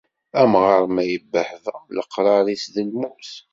[0.41, 3.29] Amɣar ma yebbehba, leqrar-is d lmut